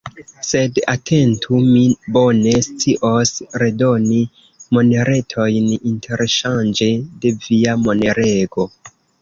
Sed, 0.49 0.77
atentu: 0.93 1.57
mi 1.65 1.83
bone 2.15 2.53
scios 2.69 3.33
redoni 3.65 4.23
moneretojn 4.79 5.71
interŝanĝe 5.93 6.91
de 7.27 7.35
via 7.47 7.81
monerego. 7.87 8.71